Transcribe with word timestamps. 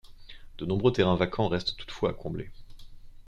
De 0.57 0.65
nombreux 0.65 0.91
terrains 0.91 1.15
vacants 1.15 1.47
restent 1.47 1.77
toutefois 1.77 2.09
à 2.09 2.13
combler. 2.13 2.49